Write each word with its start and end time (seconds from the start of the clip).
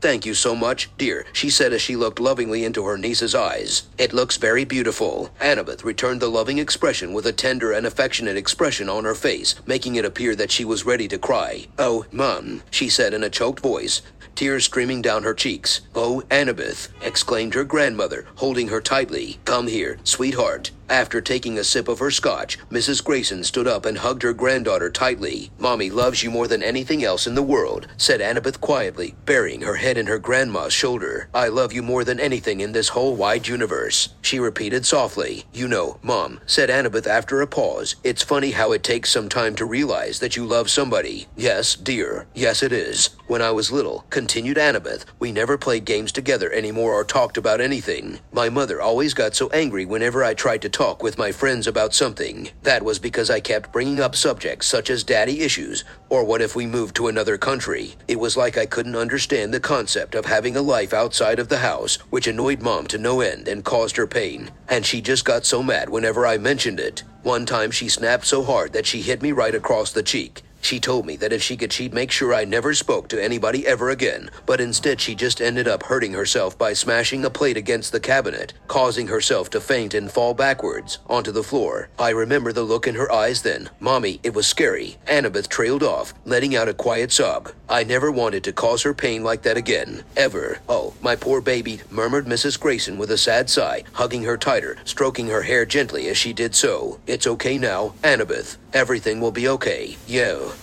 Thank 0.00 0.24
you 0.24 0.34
so 0.34 0.54
much, 0.54 0.90
dear, 0.96 1.26
she 1.32 1.50
said 1.50 1.72
as 1.72 1.82
she 1.82 1.96
looked 1.96 2.20
lovingly 2.20 2.64
into 2.64 2.84
her 2.84 2.96
niece's 2.96 3.34
eyes. 3.34 3.88
It 3.98 4.12
looks 4.12 4.36
very 4.36 4.64
beautiful. 4.64 5.30
Annabeth 5.40 5.82
returned 5.82 6.20
the 6.20 6.30
loving 6.30 6.58
expression 6.58 7.12
with 7.12 7.26
a 7.26 7.32
tender 7.32 7.72
and 7.72 7.84
affectionate 7.84 8.36
expression 8.36 8.88
on 8.88 9.02
her 9.02 9.16
face, 9.16 9.56
making 9.66 9.96
it 9.96 10.04
appear 10.04 10.36
that 10.36 10.52
she 10.52 10.64
was 10.64 10.86
ready 10.86 11.08
to 11.08 11.18
cry. 11.18 11.66
Oh, 11.80 12.06
Mum, 12.12 12.62
she 12.70 12.88
said 12.88 13.12
in 13.12 13.24
a 13.24 13.30
choked 13.30 13.58
voice, 13.58 14.02
tears 14.36 14.64
streaming 14.64 15.02
down 15.02 15.24
her 15.24 15.34
cheeks. 15.34 15.80
Oh, 15.96 16.22
Annabeth, 16.30 16.90
exclaimed 17.02 17.54
her 17.54 17.64
grandmother, 17.64 18.24
holding 18.36 18.68
her 18.68 18.80
tightly. 18.80 19.40
Come 19.44 19.66
here, 19.66 19.98
sweetheart. 20.04 20.70
After 20.88 21.20
taking 21.20 21.58
a 21.58 21.64
sip 21.64 21.86
of 21.86 21.98
her 21.98 22.10
scotch, 22.10 22.58
Mrs. 22.70 23.04
Grayson 23.04 23.44
stood 23.44 23.66
up 23.66 23.84
and 23.84 23.98
hugged 23.98 24.22
her 24.22 24.32
granddaughter 24.32 24.88
tightly. 24.88 25.50
Mommy 25.58 25.90
loves 25.90 26.22
you 26.22 26.30
more 26.30 26.48
than 26.48 26.62
anything 26.62 27.04
else 27.04 27.26
in 27.26 27.34
the 27.34 27.42
world, 27.42 27.88
said 27.98 28.20
Annabeth 28.20 28.60
quietly, 28.60 29.14
burying 29.26 29.60
her 29.60 29.74
head 29.74 29.97
in 29.98 30.06
her 30.06 30.18
grandma's 30.18 30.72
shoulder. 30.72 31.28
I 31.34 31.48
love 31.48 31.72
you 31.72 31.82
more 31.82 32.04
than 32.04 32.20
anything 32.20 32.60
in 32.60 32.72
this 32.72 32.88
whole 32.88 33.16
wide 33.16 33.46
universe, 33.48 34.10
she 34.22 34.38
repeated 34.38 34.86
softly. 34.86 35.44
You 35.52 35.68
know, 35.68 35.98
Mom, 36.02 36.40
said 36.46 36.70
Annabeth 36.70 37.06
after 37.06 37.42
a 37.42 37.46
pause, 37.46 37.96
it's 38.04 38.22
funny 38.22 38.52
how 38.52 38.72
it 38.72 38.82
takes 38.82 39.10
some 39.10 39.28
time 39.28 39.54
to 39.56 39.66
realize 39.66 40.20
that 40.20 40.36
you 40.36 40.46
love 40.46 40.70
somebody. 40.70 41.26
Yes, 41.36 41.74
dear, 41.74 42.26
yes 42.34 42.62
it 42.62 42.72
is. 42.72 43.10
When 43.26 43.42
I 43.42 43.50
was 43.50 43.72
little, 43.72 44.06
continued 44.08 44.56
Annabeth, 44.56 45.04
we 45.18 45.32
never 45.32 45.58
played 45.58 45.84
games 45.84 46.12
together 46.12 46.50
anymore 46.52 46.94
or 46.94 47.04
talked 47.04 47.36
about 47.36 47.60
anything. 47.60 48.20
My 48.32 48.48
mother 48.48 48.80
always 48.80 49.12
got 49.12 49.34
so 49.34 49.50
angry 49.50 49.84
whenever 49.84 50.24
I 50.24 50.32
tried 50.32 50.62
to 50.62 50.70
talk 50.70 51.02
with 51.02 51.18
my 51.18 51.32
friends 51.32 51.66
about 51.66 51.92
something. 51.92 52.48
That 52.62 52.82
was 52.82 52.98
because 52.98 53.28
I 53.28 53.40
kept 53.40 53.72
bringing 53.72 54.00
up 54.00 54.16
subjects 54.16 54.66
such 54.66 54.88
as 54.88 55.04
daddy 55.04 55.40
issues 55.40 55.84
or 56.08 56.24
what 56.24 56.40
if 56.40 56.56
we 56.56 56.66
moved 56.66 56.96
to 56.96 57.08
another 57.08 57.36
country. 57.36 57.96
It 58.06 58.18
was 58.18 58.36
like 58.36 58.56
I 58.56 58.64
couldn't 58.64 58.96
understand 58.96 59.52
the 59.52 59.60
concept 59.60 59.77
of 60.14 60.24
having 60.24 60.56
a 60.56 60.62
life 60.62 60.92
outside 60.92 61.38
of 61.38 61.48
the 61.48 61.58
house, 61.58 61.96
which 62.10 62.26
annoyed 62.26 62.60
mom 62.60 62.86
to 62.88 62.98
no 62.98 63.20
end 63.20 63.46
and 63.46 63.64
caused 63.64 63.96
her 63.96 64.06
pain. 64.06 64.50
And 64.68 64.84
she 64.84 65.00
just 65.00 65.24
got 65.24 65.46
so 65.46 65.62
mad 65.62 65.88
whenever 65.88 66.26
I 66.26 66.36
mentioned 66.36 66.80
it. 66.80 67.04
One 67.22 67.46
time 67.46 67.70
she 67.70 67.88
snapped 67.88 68.26
so 68.26 68.42
hard 68.42 68.72
that 68.72 68.86
she 68.86 69.02
hit 69.02 69.22
me 69.22 69.30
right 69.30 69.54
across 69.54 69.92
the 69.92 70.02
cheek. 70.02 70.42
She 70.60 70.80
told 70.80 71.06
me 71.06 71.16
that 71.16 71.32
if 71.32 71.42
she 71.42 71.56
could, 71.56 71.72
she'd 71.72 71.94
make 71.94 72.10
sure 72.10 72.34
I 72.34 72.44
never 72.44 72.74
spoke 72.74 73.08
to 73.08 73.22
anybody 73.22 73.66
ever 73.66 73.90
again, 73.90 74.30
but 74.44 74.60
instead 74.60 75.00
she 75.00 75.14
just 75.14 75.40
ended 75.40 75.66
up 75.66 75.84
hurting 75.84 76.12
herself 76.12 76.58
by 76.58 76.72
smashing 76.72 77.24
a 77.24 77.30
plate 77.30 77.56
against 77.56 77.92
the 77.92 78.00
cabinet, 78.00 78.52
causing 78.66 79.06
herself 79.06 79.48
to 79.50 79.60
faint 79.60 79.94
and 79.94 80.10
fall 80.10 80.34
backwards 80.34 80.98
onto 81.08 81.32
the 81.32 81.42
floor. 81.42 81.88
I 81.98 82.10
remember 82.10 82.52
the 82.52 82.64
look 82.64 82.86
in 82.86 82.96
her 82.96 83.10
eyes 83.10 83.42
then. 83.42 83.70
Mommy, 83.80 84.20
it 84.22 84.34
was 84.34 84.46
scary. 84.46 84.96
Annabeth 85.06 85.48
trailed 85.48 85.82
off, 85.82 86.12
letting 86.24 86.54
out 86.54 86.68
a 86.68 86.74
quiet 86.74 87.12
sob. 87.12 87.50
I 87.68 87.84
never 87.84 88.10
wanted 88.10 88.44
to 88.44 88.52
cause 88.52 88.82
her 88.82 88.94
pain 88.94 89.22
like 89.22 89.42
that 89.42 89.56
again. 89.56 90.02
Ever. 90.16 90.58
Oh, 90.68 90.94
my 91.00 91.16
poor 91.16 91.40
baby, 91.40 91.80
murmured 91.90 92.26
Mrs. 92.26 92.58
Grayson 92.58 92.98
with 92.98 93.10
a 93.10 93.18
sad 93.18 93.48
sigh, 93.48 93.84
hugging 93.92 94.24
her 94.24 94.36
tighter, 94.36 94.76
stroking 94.84 95.28
her 95.28 95.42
hair 95.42 95.64
gently 95.64 96.08
as 96.08 96.16
she 96.16 96.32
did 96.32 96.54
so. 96.54 96.98
It's 97.06 97.26
okay 97.26 97.58
now, 97.58 97.94
Annabeth. 98.02 98.56
Everything 98.72 99.20
will 99.20 99.32
be 99.32 99.48
okay. 99.48 99.96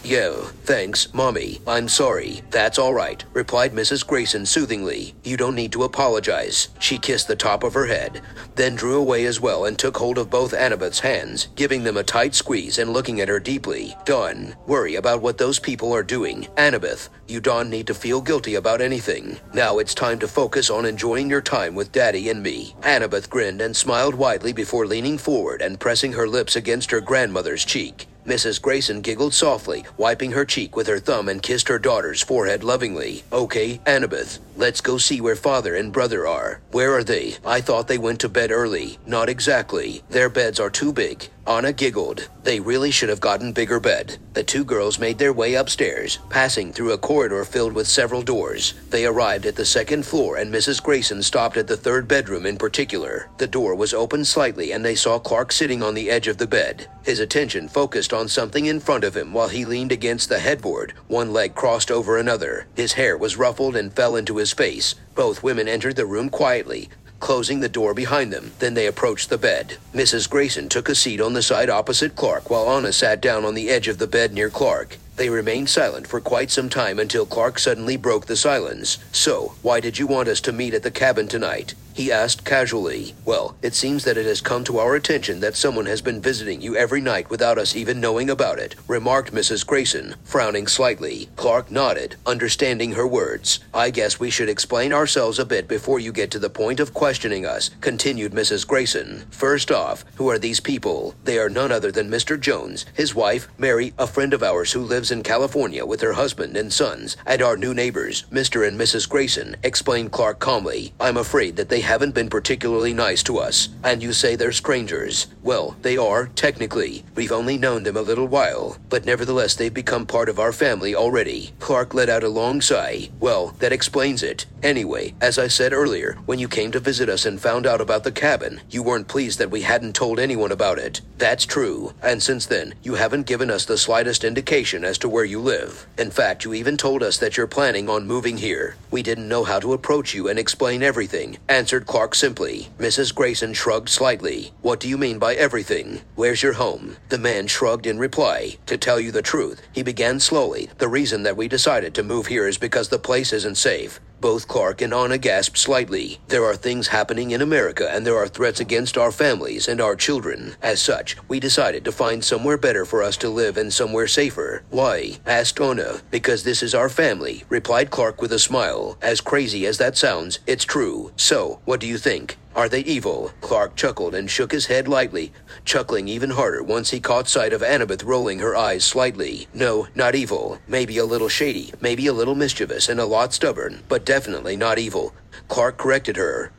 Yo, 0.04 0.44
thanks, 0.64 1.14
Mommy. 1.14 1.60
I'm 1.68 1.88
sorry. 1.88 2.42
That's 2.52 2.78
all 2.78 2.94
right, 2.94 3.24
replied 3.34 3.74
Mrs. 3.74 4.06
Grayson 4.06 4.46
soothingly. 4.46 5.16
You 5.24 5.38
don't 5.38 5.56
need 5.56 5.72
to 5.72 5.84
apologize. 5.84 6.70
She 6.80 6.98
kissed 6.98 7.28
the 7.28 7.36
top 7.36 7.64
of 7.64 7.74
her 7.74 7.86
head, 7.86 8.22
then 8.56 8.76
drew 8.76 8.98
away 8.98 9.26
as 9.26 9.42
well 9.42 9.66
and 9.66 9.78
took 9.78 9.98
hold 9.98 10.18
of 10.18 10.30
both 10.30 10.54
Annabeth's 10.54 11.00
hands, 11.00 11.48
giving 11.56 11.84
them 11.84 11.98
a 11.98 12.04
tight 12.04 12.36
squeeze 12.36 12.78
and 12.78 12.94
looking 12.94 13.22
at 13.22 13.28
her 13.30 13.40
deeply. 13.40 13.96
Don't 14.06 14.56
worry 14.68 14.96
about 14.96 15.22
what 15.22 15.38
those 15.38 15.60
people 15.60 15.94
are 15.94 16.04
doing. 16.04 16.48
Annabeth, 16.56 17.10
you 17.28 17.40
don't 17.40 17.70
need 17.70 17.88
to 17.88 17.94
feel 17.94 18.22
guilty 18.22 18.56
about 18.56 18.82
anything. 18.82 19.38
Now 19.54 19.80
it's 19.80 19.94
time 19.94 20.20
to 20.20 20.28
focus 20.28 20.70
on 20.70 20.86
enjoying 20.86 21.30
your 21.30 21.42
time 21.42 21.76
with 21.76 21.92
Daddy 21.92 22.30
and 22.30 22.44
me. 22.44 22.76
Annabeth 22.82 23.30
grinned 23.30 23.62
and 23.62 23.76
smiled 23.76 24.16
widely 24.16 24.54
before 24.54 24.86
leaning 24.86 25.18
forward 25.18 25.62
and 25.62 25.80
pressing 25.80 26.14
her 26.14 26.28
lips 26.28 26.56
against 26.56 26.92
her 26.92 27.02
grandmother's 27.02 27.66
cheek. 27.66 28.08
Mrs. 28.26 28.60
Grayson 28.60 29.02
giggled 29.02 29.36
softly, 29.36 29.86
wiping 29.98 30.32
her 30.32 30.46
cheek 30.46 30.76
with 30.76 30.88
her 30.88 30.98
thumb 31.00 31.30
and 31.30 31.44
kissed 31.44 31.68
her 31.68 31.78
daughter's 31.78 32.24
forehead 32.24 32.64
lovingly. 32.64 33.24
Okay, 33.32 33.80
Annabeth, 33.86 34.40
let's 34.56 34.82
go 34.82 34.98
see 34.98 35.22
where 35.22 35.36
father 35.36 35.76
and 35.76 35.94
brother 35.94 36.28
are. 36.28 36.62
Where 36.72 36.94
are 36.94 37.04
they? 37.04 37.36
I 37.46 37.62
thought 37.62 37.88
they 37.88 37.98
went 37.98 38.20
to 38.22 38.30
bed 38.30 38.52
early. 38.52 38.98
Not 39.06 39.30
exactly. 39.30 40.04
Their 40.10 40.30
beds 40.30 40.60
are 40.60 40.70
too 40.70 40.94
big. 40.94 41.30
Anna 41.48 41.72
giggled. 41.74 42.28
They 42.44 42.60
really 42.60 42.90
should 42.90 43.10
have 43.10 43.20
gotten 43.20 43.54
bigger 43.54 43.80
bed. 43.80 44.18
The 44.34 44.44
two 44.44 44.64
girls 44.64 44.98
made 44.98 45.20
their 45.20 45.32
way 45.32 45.54
upstairs, 45.54 46.18
passing 46.30 46.74
through 46.74 46.92
a 46.92 46.98
corridor 46.98 47.46
filled 47.46 47.74
with 47.74 47.88
several 47.88 48.24
doors. 48.24 48.74
They 48.90 49.06
arrived 49.06 49.46
at 49.46 49.56
the 49.56 49.66
second 49.66 50.06
floor 50.08 50.38
and 50.38 50.52
Mrs. 50.52 50.82
Grayson 50.82 51.22
stopped 51.22 51.58
at 51.58 51.68
the 51.68 51.78
third 51.78 52.08
bedroom 52.08 52.48
in 52.48 52.58
particular. 52.58 53.30
The 53.38 53.48
door 53.48 53.76
was 53.76 53.94
open 53.94 54.26
slightly 54.26 54.72
and 54.72 54.84
they 54.84 54.96
saw 54.96 55.20
Clark 55.20 55.52
sitting 55.52 55.84
on 55.84 55.94
the 55.94 56.10
edge 56.10 56.28
of 56.28 56.40
the 56.40 56.48
bed. 56.48 56.88
His 57.04 57.20
attention 57.20 57.68
focused 57.68 58.12
on 58.12 58.28
something 58.28 58.66
in 58.66 58.80
front 58.80 59.04
of 59.04 59.16
him 59.16 59.32
while 59.32 59.50
he 59.50 59.66
leaned 59.66 59.92
against 59.92 60.30
the 60.30 60.40
headboard, 60.40 60.94
one 61.08 61.32
leg 61.32 61.54
crossed 61.54 61.92
over 61.92 62.18
another. 62.18 62.66
His 62.76 62.94
hair 62.94 63.16
was 63.16 63.38
ruffled 63.38 63.76
and 63.76 63.94
fell 63.94 64.16
into 64.16 64.38
his 64.38 64.45
face. 64.54 64.96
Both 65.16 65.44
women 65.44 65.68
entered 65.68 65.96
the 65.96 66.06
room 66.06 66.30
quietly, 66.30 66.90
closing 67.20 67.60
the 67.60 67.70
door 67.70 67.94
behind 67.94 68.32
them. 68.32 68.52
Then 68.60 68.74
they 68.74 68.88
approached 68.88 69.30
the 69.30 69.38
bed. 69.38 69.78
Mrs. 69.94 70.30
Grayson 70.30 70.70
took 70.70 70.90
a 70.90 70.96
seat 70.96 71.22
on 71.22 71.34
the 71.34 71.42
side 71.42 71.70
opposite 71.70 72.16
Clark 72.16 72.50
while 72.50 72.70
Anna 72.70 72.94
sat 72.94 73.22
down 73.22 73.46
on 73.46 73.56
the 73.56 73.70
edge 73.70 73.88
of 73.88 73.98
the 73.98 74.08
bed 74.08 74.34
near 74.34 74.50
Clark. 74.50 74.98
They 75.16 75.30
remained 75.30 75.70
silent 75.70 76.08
for 76.08 76.20
quite 76.20 76.52
some 76.52 76.68
time 76.68 77.00
until 77.00 77.26
Clark 77.26 77.58
suddenly 77.58 77.96
broke 77.96 78.26
the 78.26 78.36
silence. 78.36 78.98
So, 79.14 79.56
why 79.62 79.80
did 79.80 79.98
you 79.98 80.08
want 80.08 80.28
us 80.28 80.42
to 80.42 80.52
meet 80.52 80.74
at 80.74 80.84
the 80.84 80.92
cabin 80.92 81.28
tonight? 81.28 81.74
He 81.96 82.12
asked 82.12 82.44
casually. 82.44 83.16
Well, 83.24 83.56
it 83.62 83.74
seems 83.74 84.04
that 84.04 84.18
it 84.18 84.26
has 84.26 84.42
come 84.42 84.66
to 84.66 84.80
our 84.80 84.96
attention 84.96 85.40
that 85.40 85.56
someone 85.56 85.86
has 85.86 86.02
been 86.02 86.22
visiting 86.22 86.60
you 86.60 86.76
every 86.76 87.00
night 87.00 87.30
without 87.30 87.58
us 87.58 87.74
even 87.74 88.02
knowing 88.02 88.30
about 88.30 88.60
it, 88.60 88.76
remarked 88.86 89.34
Mrs. 89.34 89.66
Grayson, 89.66 90.16
frowning 90.26 90.68
slightly. 90.68 91.30
Clark 91.38 91.72
nodded, 91.72 92.18
understanding 92.26 92.92
her 92.92 93.08
words. 93.08 93.62
I 93.74 93.92
guess 93.92 94.20
we 94.20 94.30
should 94.30 94.50
explain 94.50 94.92
ourselves 94.92 95.40
a 95.40 95.46
bit 95.46 95.70
before 95.70 96.02
you 96.02 96.12
get 96.12 96.32
to 96.32 96.40
the 96.40 96.50
point 96.50 96.82
of 96.82 96.94
questioning 96.94 97.46
us, 97.46 97.72
continued 97.80 98.34
Mrs. 98.34 98.68
Grayson. 98.68 99.24
First 99.32 99.72
off, 99.72 100.04
who 100.16 100.30
are 100.30 100.38
these 100.38 100.60
people? 100.60 101.16
They 101.24 101.40
are 101.40 101.50
none 101.50 101.72
other 101.72 101.94
than 101.94 102.12
Mr. 102.12 102.38
Jones, 102.38 102.86
his 102.94 103.16
wife, 103.16 103.48
Mary, 103.58 103.94
a 103.98 104.06
friend 104.06 104.34
of 104.34 104.44
ours 104.44 104.74
who 104.74 104.82
lives 105.06 105.12
in 105.12 105.22
California 105.22 105.86
with 105.86 106.02
her 106.02 106.14
husband 106.14 106.58
and 106.58 106.74
sons, 106.74 107.16
and 107.28 107.40
our 107.40 107.56
new 107.56 107.76
neighbors, 107.76 108.26
Mr. 108.32 108.68
and 108.68 108.76
Mrs. 108.76 109.08
Grayson, 109.08 109.56
explained 109.62 110.12
Clark 110.12 110.40
calmly. 110.40 110.96
I'm 111.00 111.18
afraid 111.18 111.56
that 111.58 111.70
they 111.70 111.82
haven't 111.82 112.16
been 112.16 112.28
particularly 112.28 112.92
nice 112.92 113.22
to 113.24 113.38
us, 113.38 113.70
and 113.84 114.02
you 114.02 114.14
say 114.14 114.36
they're 114.36 114.52
strangers. 114.52 115.28
Well, 115.44 115.76
they 115.84 115.96
are, 115.96 116.26
technically. 116.34 117.04
We've 117.14 117.32
only 117.32 117.56
known 117.56 117.84
them 117.84 117.98
a 117.98 118.02
little 118.02 118.28
while, 118.28 118.78
but 118.90 119.06
nevertheless 119.06 119.54
they've 119.54 119.72
become 119.72 120.08
part 120.08 120.28
of 120.28 120.40
our 120.40 120.52
family 120.52 120.96
already. 120.96 121.54
Clark 121.60 121.94
let 121.94 122.10
out 122.10 122.24
a 122.24 122.30
long 122.30 122.60
sigh. 122.60 123.12
Well, 123.20 123.54
that 123.60 123.74
explains 123.74 124.24
it. 124.24 124.48
Anyway, 124.66 125.14
as 125.22 125.38
I 125.38 125.48
said 125.48 125.74
earlier, 125.74 126.18
when 126.26 126.40
you 126.40 126.48
came 126.48 126.72
to 126.72 126.80
visit 126.80 127.08
us 127.08 127.28
and 127.28 127.40
found 127.40 127.68
out 127.68 127.80
about 127.80 128.04
the 128.04 128.12
cabin, 128.12 128.62
you 128.68 128.82
weren't 128.82 129.08
pleased 129.08 129.38
that 129.38 129.52
we 129.52 129.62
hadn't 129.62 129.94
told 129.94 130.18
anyone 130.18 130.52
about 130.52 130.80
it. 130.80 131.02
That's 131.20 131.46
true, 131.46 131.94
and 132.02 132.22
since 132.22 132.48
then, 132.48 132.74
you 132.82 132.96
haven't 132.96 133.28
given 133.28 133.52
us 133.52 133.66
the 133.66 133.78
slightest 133.78 134.24
indication 134.24 134.84
as 134.84 134.98
to 134.98 135.08
where 135.08 135.24
you 135.24 135.40
live. 135.40 135.86
In 136.00 136.10
fact, 136.10 136.46
you 136.46 136.56
even 136.56 136.78
told 136.78 137.04
us 137.04 137.20
that 137.20 137.38
you're 137.38 137.46
planning 137.46 137.88
on 137.90 138.08
moving 138.08 138.38
here. 138.38 138.76
We 138.90 139.04
didn't 139.04 139.30
know 139.30 139.44
how 139.44 139.60
to 139.60 139.74
approach 139.74 140.16
you 140.16 140.30
and 140.30 140.40
explain 140.40 140.82
everything, 140.82 141.38
answered 141.48 141.86
Clark 141.86 142.16
simply. 142.16 142.70
Mrs. 142.80 143.14
Grayson 143.14 143.54
shrugged 143.54 143.90
slightly. 143.90 144.52
What 144.64 144.80
do 144.80 144.90
you 144.90 144.98
mean 144.98 145.20
by 145.20 145.36
everything? 145.36 146.02
Where's 146.16 146.42
your 146.42 146.54
home? 146.54 146.98
The 147.10 147.20
man 147.20 147.46
shrugged 147.46 147.86
in 147.86 148.00
reply. 148.00 148.58
To 148.66 148.80
tell 148.80 149.00
you 149.00 149.12
the 149.12 149.22
truth, 149.22 149.62
he 149.74 149.84
began 149.84 150.20
slowly. 150.20 150.72
The 150.80 150.88
reason 150.88 151.22
that 151.22 151.38
we 151.38 151.48
decided 151.48 151.94
to 151.94 152.04
move 152.04 152.26
here 152.26 152.48
is 152.48 152.58
because 152.58 152.90
the 152.90 152.98
place 152.98 153.32
isn't 153.32 153.58
safe. 153.58 154.00
Both 154.26 154.48
Clark 154.48 154.82
and 154.82 154.92
Anna 154.92 155.20
gasped 155.20 155.56
slightly. 155.56 156.20
There 156.30 156.46
are 156.46 156.56
things 156.56 156.88
happening 156.88 157.30
in 157.30 157.44
America, 157.44 157.88
and 157.92 158.04
there 158.04 158.18
are 158.18 158.28
threats 158.28 158.60
against 158.60 158.98
our 158.98 159.12
families 159.12 159.68
and 159.68 159.80
our 159.80 159.96
children. 159.96 160.56
As 160.64 160.82
such, 160.82 161.16
we 161.28 161.40
decided 161.40 161.86
to 161.86 161.92
find 161.92 162.26
somewhere 162.26 162.58
better 162.58 162.86
for 162.86 163.04
us 163.04 163.18
to 163.18 163.30
live 163.30 163.56
and 163.56 163.72
somewhere 163.72 164.08
safer. 164.08 164.64
Why? 164.72 165.20
asked 165.28 165.62
Anna. 165.62 166.02
Because 166.10 166.44
this 166.44 166.64
is 166.64 166.74
our 166.74 166.90
family, 166.90 167.44
replied 167.50 167.92
Clark 167.92 168.20
with 168.20 168.34
a 168.34 168.40
smile. 168.40 168.98
As 169.00 169.22
crazy 169.22 169.68
as 169.68 169.78
that 169.78 169.96
sounds, 169.96 170.40
it's 170.48 170.66
true. 170.66 171.12
So, 171.16 171.60
what 171.66 171.80
do 171.80 171.86
you 171.86 172.00
think? 172.00 172.40
Are 172.56 172.70
they 172.70 172.80
evil? 172.80 173.34
Clark 173.42 173.76
chuckled 173.76 174.16
and 174.16 174.32
shook 174.32 174.54
his 174.54 174.68
head 174.68 174.88
lightly, 174.88 175.34
chuckling 175.66 176.08
even 176.08 176.30
harder 176.30 176.64
once 176.64 176.90
he 176.90 177.02
caught 177.02 177.28
sight 177.28 177.52
of 177.52 177.62
Annabeth 177.62 178.06
rolling 178.06 178.40
her 178.40 178.56
eyes 178.56 178.86
slightly. 178.86 179.50
No, 179.54 179.88
not 179.94 180.16
evil. 180.16 180.60
Maybe 180.66 180.98
a 180.98 181.04
little 181.06 181.28
shady, 181.28 181.74
maybe 181.82 182.08
a 182.08 182.14
little 182.14 182.34
mischievous, 182.34 182.88
and 182.88 183.02
a 183.02 183.06
lot 183.06 183.34
stubborn, 183.34 183.84
but 183.90 184.06
definitely 184.06 184.56
not 184.56 184.80
evil. 184.80 185.14
Clark 185.50 185.76
corrected 185.76 186.16
her. 186.16 186.54